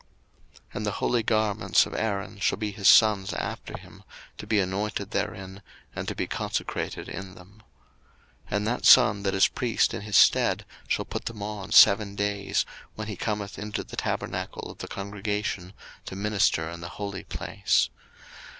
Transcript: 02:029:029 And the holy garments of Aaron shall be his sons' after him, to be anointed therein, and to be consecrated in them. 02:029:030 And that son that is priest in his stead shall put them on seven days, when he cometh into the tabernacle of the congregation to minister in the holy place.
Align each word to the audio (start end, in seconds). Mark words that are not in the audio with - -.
02:029:029 0.53 0.59
And 0.73 0.85
the 0.87 0.91
holy 0.93 1.21
garments 1.21 1.85
of 1.85 1.93
Aaron 1.93 2.39
shall 2.39 2.57
be 2.57 2.71
his 2.71 2.89
sons' 2.89 3.33
after 3.33 3.77
him, 3.77 4.01
to 4.39 4.47
be 4.47 4.59
anointed 4.59 5.11
therein, 5.11 5.61
and 5.95 6.07
to 6.07 6.15
be 6.15 6.25
consecrated 6.25 7.07
in 7.07 7.35
them. 7.35 7.61
02:029:030 8.45 8.57
And 8.57 8.67
that 8.67 8.83
son 8.85 9.21
that 9.21 9.35
is 9.35 9.47
priest 9.47 9.93
in 9.93 10.01
his 10.01 10.17
stead 10.17 10.65
shall 10.87 11.05
put 11.05 11.25
them 11.25 11.43
on 11.43 11.71
seven 11.71 12.15
days, 12.15 12.65
when 12.95 13.09
he 13.09 13.15
cometh 13.15 13.59
into 13.59 13.83
the 13.83 13.95
tabernacle 13.95 14.71
of 14.71 14.79
the 14.79 14.87
congregation 14.87 15.71
to 16.05 16.15
minister 16.15 16.67
in 16.67 16.81
the 16.81 16.89
holy 16.97 17.23
place. 17.23 17.91